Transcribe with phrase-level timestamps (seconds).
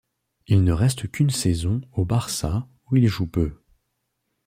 [0.47, 3.59] Il ne reste qu'une saison au Barça où il joue peu.